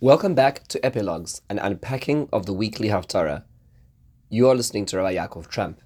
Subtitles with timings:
[0.00, 3.42] Welcome back to Epilogues, an unpacking of the weekly Haftarah.
[4.28, 5.80] You are listening to Rabbi Yaakov Tramp.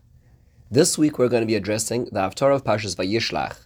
[0.71, 3.57] This week we're going to be addressing the Haftarah of Pashas Vayishlach.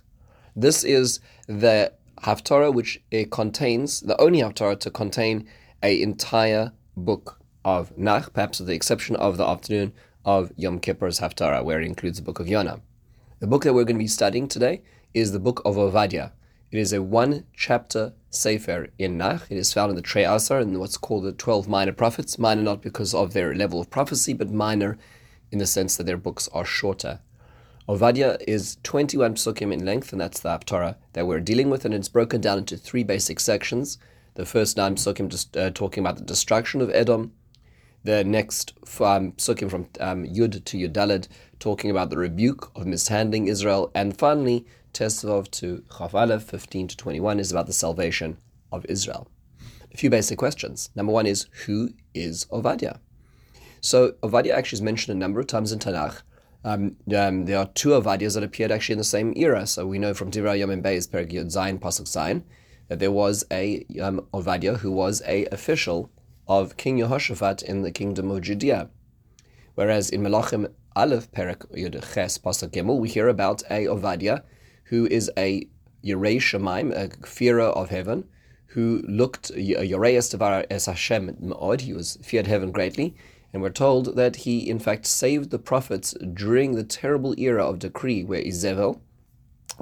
[0.55, 5.49] This is the Haftarah which it contains, the only Haftarah to contain
[5.83, 9.95] an entire book of Nach, perhaps with the exception of the afternoon
[10.25, 12.81] of Yom Kippur's Haftarah, where it includes the book of Yonah.
[13.41, 14.83] The book that we're going to be studying today
[15.13, 16.31] is the book of Ovadia.
[16.73, 19.47] It is a one chapter Sefer in Nach.
[19.49, 22.39] It is found in the Trei Asar in what's called the 12 minor prophets.
[22.39, 24.99] Minor not because of their level of prophecy, but minor
[25.53, 27.21] in the sense that their books are shorter.
[27.89, 31.95] Ovadia is 21 psukim in length, and that's the Haftarah that we're dealing with, and
[31.95, 33.97] it's broken down into three basic sections.
[34.35, 37.33] The first nine psukim just uh, talking about the destruction of Edom.
[38.07, 41.27] The next um, psukim from um, Yud to Yudalad
[41.59, 46.97] talking about the rebuke of mishandling Israel, and finally Tesvav to Chaf Aleph, 15 to
[46.97, 48.37] 21, is about the salvation
[48.71, 49.27] of Israel.
[49.93, 50.89] A few basic questions.
[50.95, 53.01] Number one is, who is Ovadia?
[53.81, 56.23] So Ovadia actually is mentioned a number of times in Tanakh.
[56.63, 59.67] Um, um, there are two Ovadias that appeared actually in the same era.
[59.67, 62.45] So we know from Divrei Yom Perek Yud Zayin, Pasuk Zayin,
[62.87, 66.13] that there was a um, Ovadia who was a official
[66.49, 68.89] of King Yehoshaphat in the kingdom of Judea.
[69.75, 74.43] Whereas in Melachim Aleph, Perek Yud Ches, Pasuk Gimel, we hear about a Ovadia
[74.85, 75.69] who is a
[76.05, 78.25] Yerei Shemaim, a fearer of heaven,
[78.69, 83.17] who looked Yereis Devar es Hashem Me'od, he was feared heaven greatly,
[83.53, 87.79] and we're told that he in fact saved the prophets during the terrible era of
[87.79, 89.01] decree where Izebel,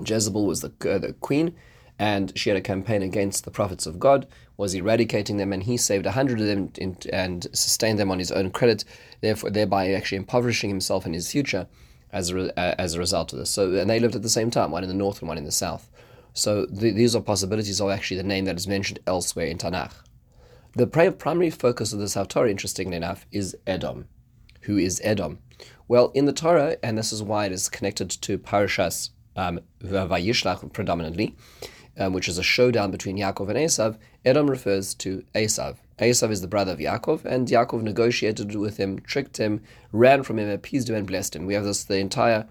[0.04, 1.54] Jezebel was the, uh, the queen,
[1.98, 5.76] and she had a campaign against the prophets of God, was eradicating them, and he
[5.76, 8.84] saved a hundred of them in, and sustained them on his own credit,
[9.20, 11.66] therefore thereby actually impoverishing himself in his future
[12.12, 13.50] as a, uh, as a result of this.
[13.50, 15.44] So, and they lived at the same time, one in the north and one in
[15.44, 15.90] the south.
[16.32, 19.92] So th- these are possibilities of actually the name that is mentioned elsewhere in Tanakh.
[20.76, 24.08] The primary focus of this Haftarah, interestingly enough, is Edom.
[24.62, 25.38] Who is Edom?
[25.86, 30.72] Well, in the Torah, and this is why it is connected to Parashas um, Vayishlach
[30.72, 31.36] predominantly,
[31.98, 35.76] um, which is a showdown between Yaakov and Esav, Edom refers to Esav.
[35.98, 39.62] Esav is the brother of Yaakov, and Yaakov negotiated with him, tricked him,
[39.92, 41.46] ran from him, appeased him, and blessed him.
[41.46, 42.48] We have this the entire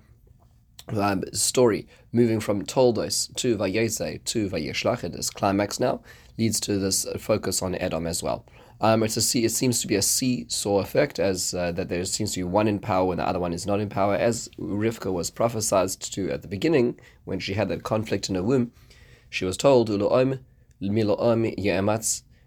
[0.90, 5.02] um, story moving from Toldos to Vayese to Vayishlach.
[5.12, 6.02] This climax now
[6.38, 8.46] leads to this focus on Edom as well.
[8.82, 12.34] Um, it's a, it seems to be a seesaw effect, as uh, that there seems
[12.34, 15.12] to be one in power and the other one is not in power, as Rivka
[15.12, 18.74] was prophesied to at the beginning when she had that conflict in her womb.
[19.34, 19.88] She was told,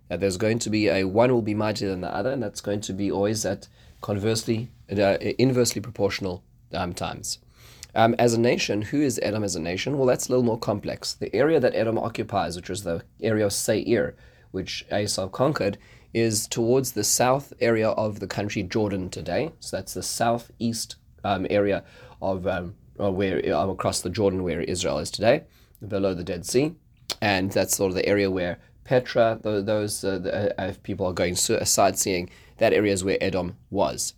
[0.08, 2.60] that there's going to be a one will be mightier than the other, and that's
[2.60, 3.66] going to be always at
[4.00, 7.41] conversely, uh, inversely proportional um, times.
[7.96, 9.98] Um, as a nation, who is Edom as a nation?
[9.98, 11.14] Well, that's a little more complex.
[11.14, 14.14] The area that Edom occupies, which was the area of Seir,
[14.52, 15.78] which Esau conquered,
[16.14, 19.50] is towards the south area of the country Jordan today.
[19.58, 20.94] So that's the southeast
[21.25, 21.82] um, area
[22.22, 25.42] of um, where uh, across the Jordan where Israel is today
[25.87, 26.75] below the Dead Sea,
[27.20, 31.34] and that's sort of the area where Petra, those uh, the, uh, people are going
[31.34, 34.14] sightseeing, that area is where Edom was.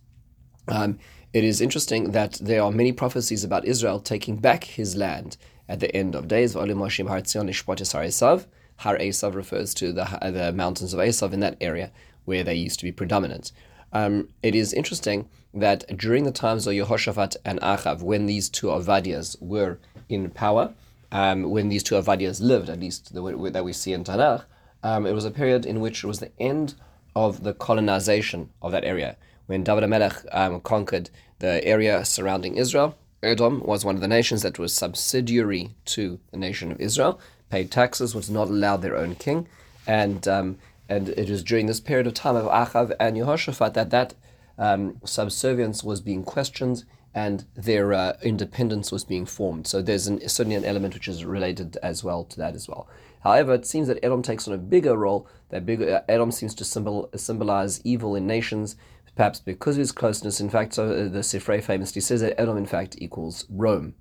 [0.67, 0.99] Um,
[1.33, 5.37] it is interesting that there are many prophecies about Israel taking back his land
[5.67, 6.53] at the end of days.
[6.53, 6.63] Har
[8.97, 11.91] Esav refers to the, the mountains of Esav in that area
[12.25, 13.51] where they used to be predominant.
[13.91, 18.67] Um, it is interesting that during the times of Yehoshaphat and Achav, when these two
[18.67, 20.73] Avadias were in power,
[21.11, 24.43] um, when these two Avadias lived, at least the, that we see in Tanakh,
[24.83, 26.75] um, it was a period in which it was the end
[27.15, 29.17] of the colonization of that area.
[29.47, 31.09] When David HaMelech um, conquered
[31.39, 36.37] the area surrounding Israel, Edom was one of the nations that was subsidiary to the
[36.37, 39.47] nation of Israel, paid taxes, was not allowed their own king,
[39.85, 43.89] and um, and it was during this period of time of Achav and Yehoshaphat that
[43.89, 44.13] that
[44.57, 46.83] um, subservience was being questioned
[47.19, 49.67] and their uh, independence was being formed.
[49.67, 52.87] So there's an, certainly an element which is related as well to that as well.
[53.25, 55.27] However, it seems that Edom takes on a bigger role.
[55.49, 58.77] That bigger uh, Edom seems to symbol, symbolize evil in nations,
[59.17, 60.39] perhaps because of his closeness.
[60.39, 63.95] In fact, so uh, the Sifrei famously says that Edom, in fact, equals Rome,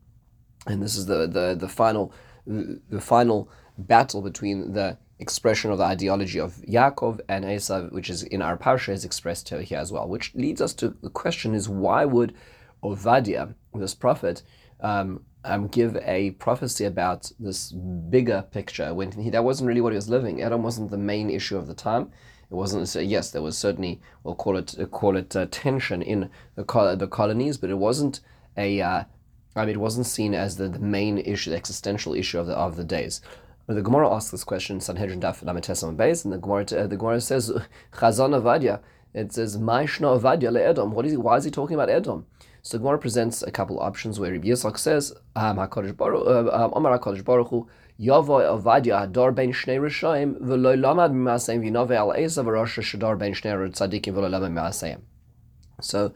[0.69, 2.13] and this is the the, the final
[2.47, 8.23] the final battle between the expression of the ideology of Yaakov and Esav, which is
[8.23, 10.09] in our parsha, is expressed here as well.
[10.09, 12.33] Which leads us to the question: Is why would
[12.83, 14.43] Ovadia, this prophet,
[14.81, 19.93] um, um, give a prophecy about this bigger picture when he, that wasn't really what
[19.93, 20.43] he was living.
[20.43, 22.11] Edom wasn't the main issue of the time.
[22.51, 22.95] It wasn't.
[23.07, 27.07] Yes, there was certainly we'll call it call it uh, tension in the col- the
[27.07, 28.21] colonies, but it wasn't
[28.57, 28.81] a.
[28.81, 29.05] Uh,
[29.55, 32.55] I mean, it wasn't seen as the, the main issue, the existential issue of the
[32.55, 33.21] of the days.
[33.67, 37.21] the Gemara asks this question, Sanhedrin Daf Lametesam Beis, and the Gemara, uh, the Gemara
[37.21, 37.51] says,
[37.93, 38.81] Chazon Avadia.
[39.15, 40.93] It says, Maishna Avadia le Edom.
[40.93, 42.27] What is he, why is he talking about Edom?
[42.63, 46.85] So Gemara presents a couple options where Rabbi Yitzchak says, um, HaKadosh Baruch, uh, um,
[46.85, 47.69] HaKadosh Baruch Hu,
[48.01, 53.33] Yavo Avadia Ador Ben Shnei Rishayim, V'lo Lamad Mimasayim, V'nove Al Esav Rosh Shador Ben
[53.33, 55.01] Shnei Tzadikim, V'lo Lamad Mimasayim.
[55.81, 56.13] So,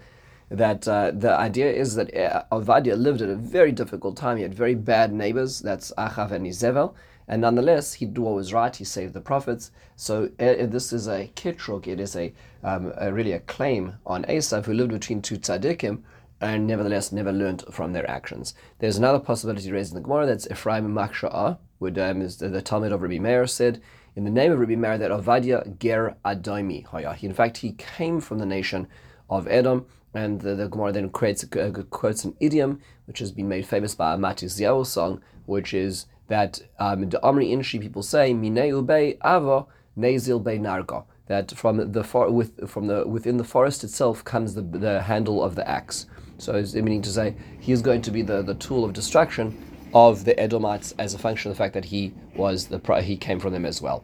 [0.53, 4.37] that uh, the idea is that uh, Avadia lived at a very difficult time.
[4.37, 5.61] He had very bad neighbors.
[5.61, 6.95] That's Achav and Izevel.
[7.27, 8.75] And nonetheless, he did what was right.
[8.75, 9.71] He saved the prophets.
[9.97, 11.87] So uh, this is a kitrug.
[11.87, 16.03] It is a, um, a, really a claim on Esav, who lived between two tzaddikim,
[16.43, 18.55] and nevertheless never learned from their actions.
[18.81, 22.93] There's another possibility raised in the Gemara that's Ephraim Maksha'ah, which um, the, the Talmud
[22.93, 23.81] of Rabbi Meir said
[24.17, 28.39] in the name of Rabbi Meir that Avadia Ger Adomi In fact, he came from
[28.39, 28.89] the nation
[29.31, 33.49] of Edom and the, the Gemara then creates a, quotes an idiom which has been
[33.49, 38.35] made famous by a Matisyahu song, which is that um, the Amri Inshi people say
[38.35, 39.67] Mineu Bei Avo
[39.97, 41.05] Nezil Bei Nargo.
[41.29, 45.43] That from the far, with from the within the forest itself comes the the handle
[45.43, 46.07] of the axe.
[46.43, 49.57] So it's meaning to say he is going to be the, the tool of destruction
[49.95, 53.39] of the Edomites as a function of the fact that he was the he came
[53.39, 54.03] from them as well.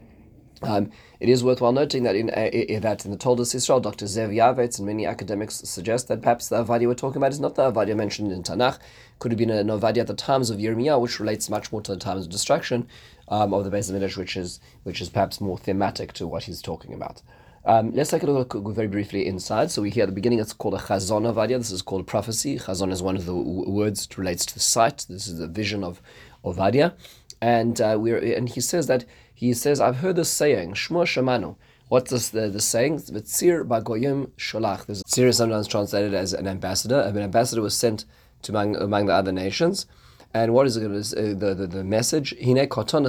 [0.62, 4.06] Um, it is worthwhile noting that in, uh, that in the Toldos Israel, Dr.
[4.06, 7.56] Zev Yavetz and many academics suggest that perhaps the Avadia we're talking about is not
[7.56, 8.78] the Avadia mentioned in Tanakh.
[9.18, 11.92] Could have been an Avadia at the times of Yirmiyah, which relates much more to
[11.92, 12.86] the times of destruction
[13.26, 16.62] um, of the Beis Midrash, which is which is perhaps more thematic to what he's
[16.62, 17.20] talking about.
[17.68, 19.70] Um, let's take a look very briefly inside.
[19.70, 21.58] So we hear at the beginning it's called a chazon avadia.
[21.58, 22.58] This is called prophecy.
[22.58, 25.04] Chazon is one of the w- words that relates to the sight.
[25.06, 26.00] This is the vision of
[26.42, 26.94] Ovadia,
[27.42, 29.04] and uh, we and he says that
[29.34, 31.56] he says, I've heard this saying, Shmo Shemanu.
[31.88, 33.00] What's this, the, the saying?
[33.00, 34.86] V'tzir bagoyim sholach.
[34.86, 37.00] Tzir is sometimes translated as an ambassador.
[37.00, 38.06] An ambassador was sent
[38.42, 39.84] to among, among the other nations.
[40.32, 42.34] And what is it, uh, the, the, the message?
[42.42, 43.04] Hine koton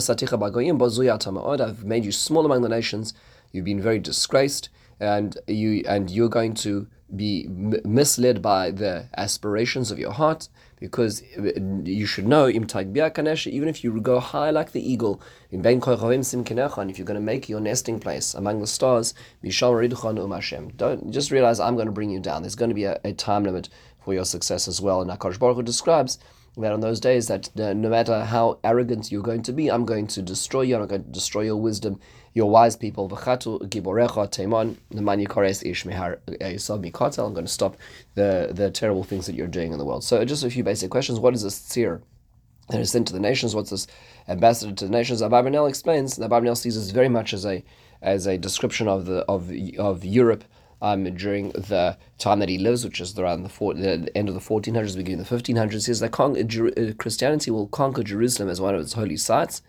[1.62, 3.14] I've made you small among the nations.
[3.52, 4.70] You've been very disgraced,
[5.00, 10.48] and you and you're going to be misled by the aspirations of your heart
[10.80, 11.24] because
[11.84, 15.20] you should know even if you go high like the eagle
[15.50, 19.16] in if you're going to make your nesting place among the stars
[20.78, 22.44] don't just realize I'm going to bring you down.
[22.44, 23.70] There's going to be a, a time limit
[24.04, 26.20] for your success as well and Akash Baruch describes
[26.58, 29.86] that on those days that uh, no matter how arrogant you're going to be I'm
[29.86, 32.00] going to destroy you I'm going to destroy your wisdom
[32.34, 33.08] your wise people.
[36.80, 37.28] Mikotel.
[37.28, 37.78] I'm going to stop
[38.16, 40.04] the, the terrible things that you're doing in the world.
[40.04, 41.20] So just a few basic questions.
[41.20, 42.02] What is this tzir?
[42.70, 43.56] that is sent to the nations.
[43.56, 43.88] What's this
[44.28, 45.22] ambassador to the nations?
[45.22, 46.16] Abarbanel explains.
[46.16, 47.64] That Abarbanel sees this very much as a
[48.02, 50.44] as a description of the of of Europe
[50.82, 54.36] um, during the time that he lives, which is around the, four, the end of
[54.36, 55.74] the 1400s, beginning of the 1500s.
[55.74, 59.62] He says that uh, Christianity will conquer Jerusalem as one of its holy sites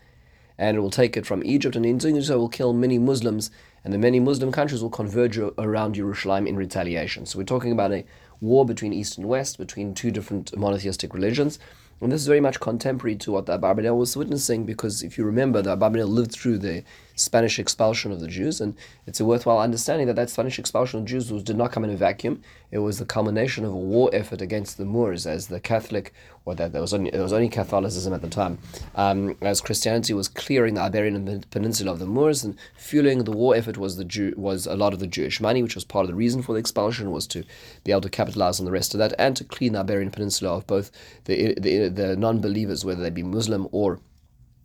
[0.61, 3.51] and it will take it from Egypt, and in doing so, will kill many Muslims,
[3.83, 7.25] and the many Muslim countries will converge around Jerusalem in retaliation.
[7.25, 8.05] So we're talking about a
[8.43, 11.59] war between East and West, between two different monotheistic religions.
[12.03, 15.25] And this is very much contemporary to what the Abarbanel was witnessing, because if you
[15.25, 16.85] remember, the Abarbanel lived through the
[17.21, 18.75] Spanish expulsion of the Jews, and
[19.07, 21.91] it's a worthwhile understanding that that Spanish expulsion of Jews was, did not come in
[21.91, 22.43] a vacuum.
[22.71, 26.15] It was the culmination of a war effort against the Moors, as the Catholic,
[26.45, 28.59] or that there was only there was only Catholicism at the time,
[28.95, 33.55] um, as Christianity was clearing the Iberian Peninsula of the Moors, and fueling the war
[33.55, 36.09] effort was the Jew was a lot of the Jewish money, which was part of
[36.09, 37.45] the reason for the expulsion, was to
[37.85, 40.57] be able to capitalize on the rest of that and to clean the Iberian Peninsula
[40.57, 40.91] of both
[41.25, 44.01] the the, the non-believers, whether they be Muslim or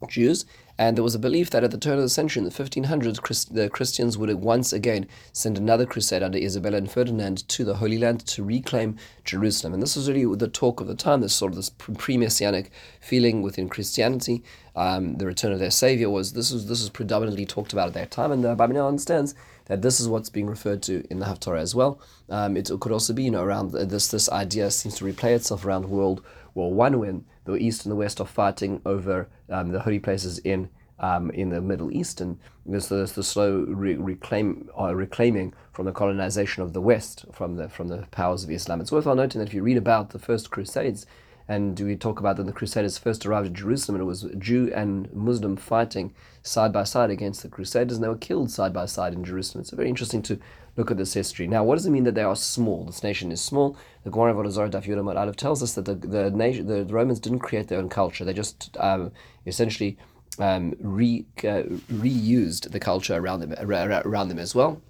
[0.08, 0.46] Jews,
[0.78, 3.22] and there was a belief that at the turn of the century, in the 1500s,
[3.22, 7.76] Christ- the Christians would once again send another crusade under Isabella and Ferdinand to the
[7.76, 9.74] Holy Land to reclaim Jerusalem.
[9.74, 13.42] And this was really the talk of the time, this sort of this pre-messianic feeling
[13.42, 14.44] within Christianity.
[14.76, 17.94] Um, the return of their Savior was this was this was predominantly talked about at
[17.94, 19.34] that time, and the Abarbanel understands
[19.66, 22.00] that this is what's being referred to in the Haftarah as well.
[22.30, 25.64] Um, it could also be, you know, around this this idea seems to replay itself
[25.66, 26.22] around World
[26.54, 30.40] War One when the East and the West are fighting over um, the holy places
[30.40, 35.54] in um, in the Middle East, and there's the, the slow re- reclaim uh, reclaiming
[35.74, 38.82] from the colonization of the West from the from the powers of Islam.
[38.82, 41.06] It's worthwhile noting that if you read about the first Crusades,
[41.48, 44.72] and we talk about that the Crusaders first arrived at Jerusalem, and it was Jew
[44.74, 48.86] and Muslim fighting side by side against the Crusaders, and they were killed side by
[48.86, 49.62] side in Jerusalem.
[49.62, 50.40] It's very interesting to
[50.76, 51.48] look at this history.
[51.48, 52.86] Now, what does it mean that they are small?
[52.86, 53.78] This nation is small.
[54.04, 57.40] The Gemara of Daf Yudam Aleph tells us that the the, nation, the Romans didn't
[57.40, 58.26] create their own culture.
[58.26, 59.12] They just um,
[59.46, 59.98] essentially
[60.40, 64.82] um, re, uh, reused the culture around them around them as well.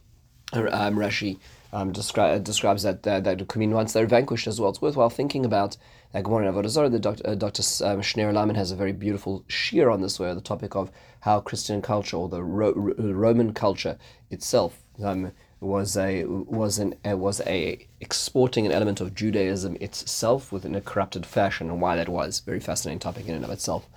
[0.53, 1.39] Um, Rashi
[1.73, 4.69] um, descri- describes that that, that could mean once they're vanquished as well.
[4.69, 5.77] It's worthwhile thinking about
[6.21, 6.91] Gemara in Avodah.
[6.91, 7.83] The Dr.
[7.83, 7.93] Uh.
[7.93, 10.91] Um, Shneur Laman has a very beautiful shiur on this, where the topic of
[11.21, 13.97] how Christian culture or the Ro- Roman culture
[14.29, 20.51] itself um, was a was an uh, was a exporting an element of Judaism itself
[20.51, 23.87] within a corrupted fashion, and why that was very fascinating topic in and of itself.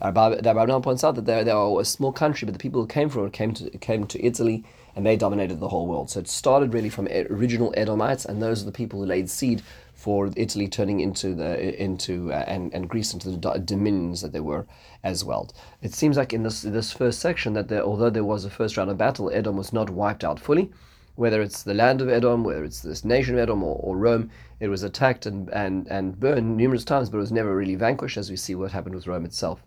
[0.00, 3.08] Abarbanel points out that they they are a small country, but the people who came
[3.08, 4.64] from it came to came to Italy
[4.98, 6.10] and they dominated the whole world.
[6.10, 9.62] So it started really from original Edomites, and those are the people who laid seed
[9.98, 14.38] for Italy turning into the into uh, and and Greece into the dominions that they
[14.38, 14.64] were
[15.02, 15.50] as well.
[15.82, 18.76] It seems like in this this first section that there, although there was a first
[18.76, 20.70] round of battle, Edom was not wiped out fully.
[21.16, 24.30] Whether it's the land of Edom, whether it's this nation of Edom or, or Rome,
[24.60, 28.16] it was attacked and, and, and burned numerous times, but it was never really vanquished,
[28.16, 29.60] as we see what happened with Rome itself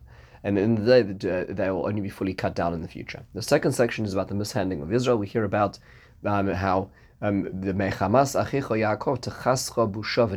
[0.44, 3.22] and in the day they will only be fully cut down in the future.
[3.34, 5.18] The second section is about the mishandling of Israel.
[5.18, 5.78] We hear about
[6.24, 6.90] um, how
[7.22, 10.28] um, the mechamas achicho Yaakov techascha busha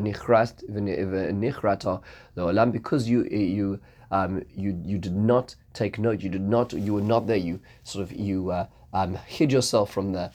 [0.69, 2.01] v'nichrata
[2.37, 3.79] leolam because you you
[4.11, 6.21] um, you you did not take note.
[6.21, 6.73] You did not.
[6.73, 7.37] You were not there.
[7.37, 10.31] You sort of you uh, um, hid yourself from the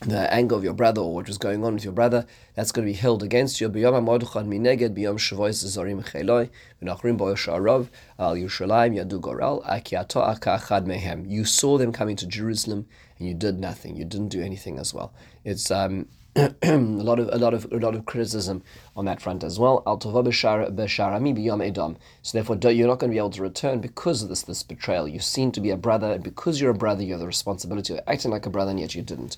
[0.00, 2.84] the anger of your brother or what was going on with your brother, that's going
[2.84, 3.68] to be held against you.
[3.68, 6.50] B'yom ha'mordechad mineged, b'yom shavois zorim cheloi,
[6.82, 7.88] v'nachrim bo yosharov,
[8.18, 11.30] al Yerushalayim yadu goral, akiato akachad mehem.
[11.30, 12.86] You saw them coming to Jerusalem,
[13.18, 13.96] and you did nothing.
[13.96, 15.12] You didn't do anything as well.
[15.44, 18.62] It's um, a lot of a lot of a lot of criticism
[18.96, 19.82] on that front as well.
[19.86, 19.98] Al
[21.60, 21.96] edom.
[22.22, 25.06] So therefore, you're not going to be able to return because of this this betrayal.
[25.06, 27.92] You seem to be a brother, and because you're a brother, you have the responsibility
[27.92, 29.36] of acting like a brother, and yet you didn't.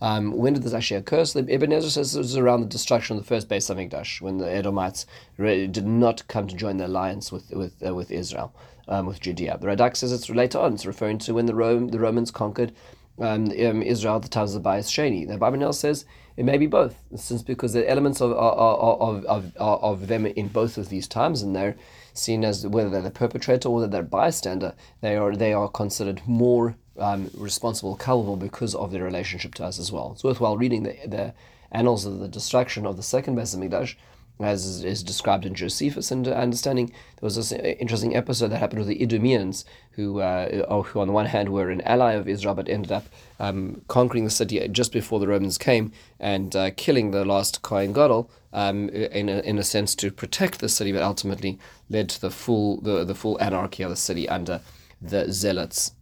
[0.00, 1.24] Um, when did this actually occur?
[1.24, 4.20] So Ibn Ezra says it was around the destruction of the first base of Hamikdash,
[4.20, 5.06] when the Edomites
[5.38, 8.52] did not come to join the alliance with with uh, with Israel,
[8.88, 9.58] um, with Judea.
[9.60, 10.74] The Radak says it's later on.
[10.74, 12.72] It's referring to when the Rome the Romans conquered
[13.18, 15.26] um, um, Israel at the times of Bayis Sheni.
[15.26, 16.04] The Abarbanel says
[16.36, 20.78] it may be both, since because the elements of of, of, of, them in both
[20.78, 21.76] of these times, and they're
[22.14, 26.76] seen as whether they're the perpetrator or they're bystander, they are they are considered more
[26.98, 30.12] um, responsible, culpable because of their relationship to us as well.
[30.12, 31.34] It's worthwhile reading the, the
[31.70, 33.94] annals of the destruction of the second Beis Hamikdash,
[34.40, 38.88] as is described in Josephus, and understanding there was this interesting episode that happened with
[38.88, 42.68] the Idumeans, who, uh, who on the one hand were an ally of Israel, but
[42.68, 43.06] ended up
[43.38, 47.92] um, conquering the city just before the Romans came and uh, killing the last Kohen
[47.92, 51.58] Gadol, um, in a, in a sense to protect the city, but ultimately
[51.88, 54.60] led to the full the, the full anarchy of the city under
[55.00, 55.92] the zealots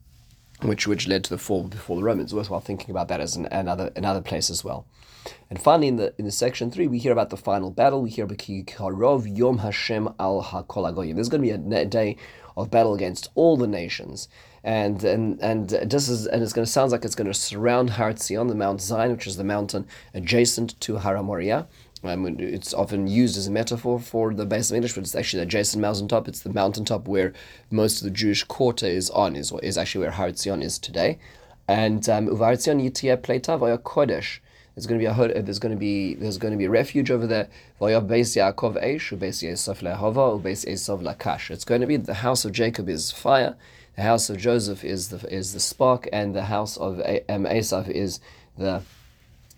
[0.63, 2.35] which which led to the fall before the Romans.
[2.35, 4.87] Worthwhile thinking about that as an, another another place as well.
[5.49, 8.03] And finally, in the in the section three, we hear about the final battle.
[8.03, 12.17] We hear about Yom Hashem al Hakol There's going to be a day
[12.57, 14.29] of battle against all the nations,
[14.65, 17.91] and and and this is and it's going to sound like it's going to surround
[17.91, 21.17] Har Zion, the Mount Zion, which is the mountain adjacent to Har.
[22.03, 25.47] Um, it's often used as a metaphor for the Beis Hamikdash, but it's actually the
[25.47, 26.29] adjacent mountaintop.
[26.29, 27.35] It's the mountaintop where
[27.71, 31.19] most of the Jewish quarter is on, is, is actually where Har Zion is today.
[31.69, 34.39] And um, Uvar Zion Yitia Pleita Kodesh.
[34.75, 37.27] There's going to be a there's going to be there's going to be refuge over
[37.27, 37.49] there.
[37.79, 40.65] Vaya Beis Yaakov Eish, Ubeis Lehava, Ubeis
[41.03, 41.51] Lakash.
[41.51, 43.57] It's going to be the house of Jacob is fire,
[43.97, 48.21] the house of Joseph is the is the spark, and the house of Esav is
[48.57, 48.83] the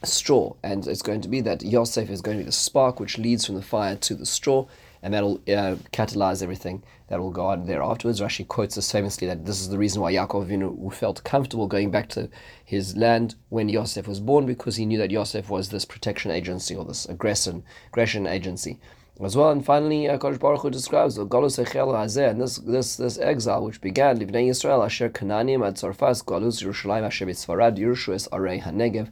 [0.04, 3.18] straw, and it's going to be that Yosef is going to be the spark which
[3.18, 4.66] leads from the fire to the straw,
[5.02, 8.20] and that'll uh, catalyze everything that will go on there afterwards.
[8.20, 11.66] Rashi quotes us famously that this is the reason why Yaakov you know, felt comfortable
[11.66, 12.28] going back to
[12.64, 16.74] his land when Yosef was born, because he knew that Yosef was this protection agency
[16.74, 18.78] or this aggression, aggression agency
[19.22, 19.50] as well.
[19.50, 23.18] And finally, uh, Kodesh Baruch Hu describes the Galus Echel Hazeh, and this, this, this
[23.18, 29.10] exile which began, Livnei Yisrael, Asher Kananim, Ad Galus Yerushalayim, Asher Bitzfarad, Yerushu Arei HaNegev,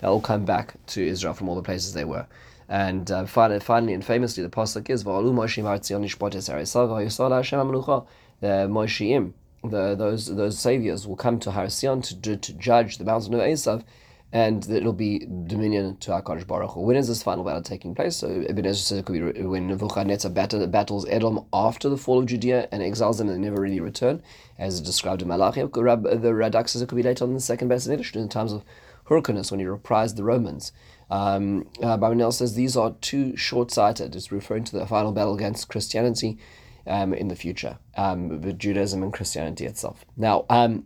[0.00, 2.26] they'll come back to Israel from all the places they were.
[2.68, 7.30] And uh, finally, finally and famously, the pasuk is "V'alu Moshe Martzion Ishpotes Harisav V'Yisol
[7.30, 8.06] Hashem Amlucha."
[8.40, 9.32] The Mosheim,
[9.62, 13.40] the those those saviors will come to Har to, to, to judge the mountain of
[13.40, 13.84] Esav,
[14.32, 16.80] and it'll be dominion to Hakadosh Baruch Hu.
[16.80, 18.16] When is this final battle taking place?
[18.16, 22.18] So Ibn Ezra says it could be when Nebuchadnezzar battle, battles Edom after the fall
[22.18, 24.22] of Judea and exiles them and they never really return,
[24.58, 25.60] as described in Malachi.
[25.60, 28.28] The Radak says it could be later on in the second Beis Hamikdash in the
[28.28, 28.64] times of
[29.08, 30.72] Hyrcanus when he reprised the Romans.
[31.10, 34.16] Um, uh, says these are too short sighted.
[34.16, 36.38] It's referring to the final battle against Christianity
[36.86, 40.04] um, in the future, um, with Judaism and Christianity itself.
[40.16, 40.84] Now, um,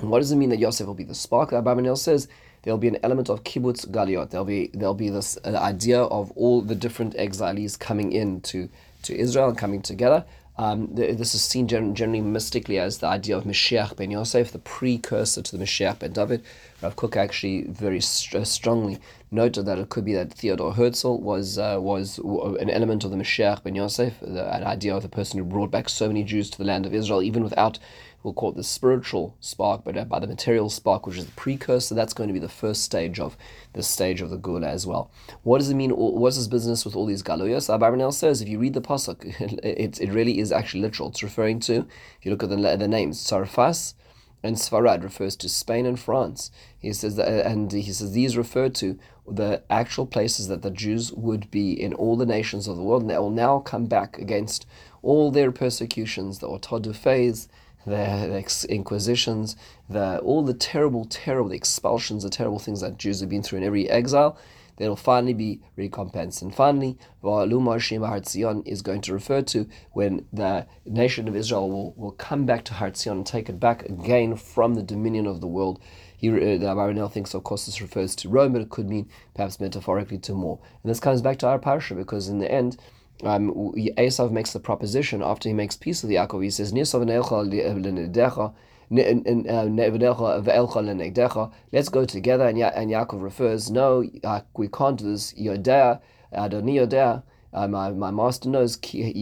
[0.00, 1.50] what does it mean that Yosef will be the spark?
[1.50, 2.28] Abarbanel says
[2.62, 4.30] there'll be an element of kibbutz galiot.
[4.30, 8.68] There'll be there'll be this uh, idea of all the different exiles coming in to,
[9.02, 10.24] to Israel and coming together.
[10.56, 15.42] Um, this is seen generally mystically as the idea of Mashiach ben Yosef, the precursor
[15.42, 16.44] to the Mashiach ben David,
[16.80, 19.00] Rav Kook actually very st- strongly
[19.32, 23.16] noted that it could be that Theodore Herzl was uh, was an element of the
[23.16, 26.50] Mashiach ben Yosef, the, an idea of the person who brought back so many Jews
[26.50, 27.80] to the land of Israel, even without
[28.24, 31.32] we'll call it the spiritual spark, but uh, by the material spark, which is the
[31.32, 33.36] precursor, that's going to be the first stage of
[33.74, 35.10] the stage of the Geula as well.
[35.42, 35.90] What does it mean?
[35.90, 37.68] What's this business with all these galuyos?
[37.68, 39.24] Abarbanel says, if you read the pasuk,
[39.62, 41.10] it, it really is actually literal.
[41.10, 41.86] It's referring to,
[42.18, 43.92] if you look at the, the names, Sarfas
[44.42, 46.50] and Sfarad refers to Spain and France.
[46.78, 51.12] He says that, and he says these refer to the actual places that the Jews
[51.12, 54.18] would be in all the nations of the world, and they will now come back
[54.18, 54.66] against
[55.02, 57.48] all their persecutions, the Otodufes,
[57.86, 59.56] the inquisitions,
[59.88, 63.64] the all the terrible, terrible expulsions, the terrible things that Jews have been through in
[63.64, 64.38] every exile,
[64.76, 66.42] they'll finally be recompensed.
[66.42, 71.70] And finally, Va'alumar Shema Zion is going to refer to when the nation of Israel
[71.70, 75.26] will, will come back to Har Zion and take it back again from the dominion
[75.26, 75.80] of the world.
[76.16, 79.08] He, uh, the Abarbanel thinks, of course, this refers to Rome, but it could mean
[79.34, 80.58] perhaps metaphorically to more.
[80.82, 82.78] And this comes back to our parsha because in the end,
[83.22, 86.42] um, Esav makes the proposition after he makes peace with Yaakov.
[86.42, 86.92] He says, Let's
[91.88, 92.46] go together.
[92.48, 95.32] And, ya- and Yaakov refers, No, uh, we can't do this.
[95.34, 96.00] Yodea,
[96.32, 97.22] Adoni Yodea.
[97.52, 99.12] Uh, my, my master knows the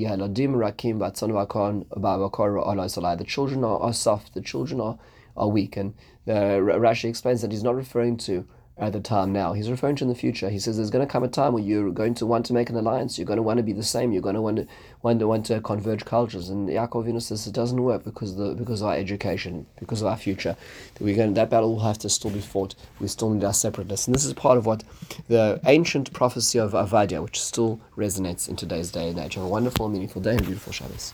[3.26, 4.99] children are, are soft, the children are,
[5.37, 5.76] are weak.
[5.76, 5.92] And
[6.26, 8.46] uh, Rashi explains that he's not referring to
[8.79, 9.52] at the time now.
[9.52, 10.49] He's referring to in the future.
[10.49, 12.71] He says there's going to come a time where you're going to want to make
[12.71, 13.19] an alliance.
[13.19, 14.12] You're going to want to be the same.
[14.12, 14.67] You're going to want to
[15.02, 16.49] want to, want to converge cultures.
[16.49, 20.00] And Yaakov Avinu says it doesn't work because of the because of our education, because
[20.00, 20.57] of our future.
[20.95, 22.75] That we're going that battle will have to still be fought.
[22.99, 24.07] We still need our separateness.
[24.07, 24.85] And this is part of what
[25.29, 29.35] the ancient prophecy of Avadia, which still resonates in today's day and age.
[29.35, 31.11] Have a wonderful, meaningful day and beautiful Shabbos.